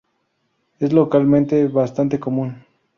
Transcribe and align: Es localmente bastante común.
Es 0.79 0.93
localmente 0.93 1.67
bastante 1.67 2.19
común. 2.19 2.65